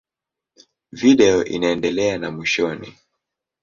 [0.91, 2.97] Video inaendelea na mwishoni.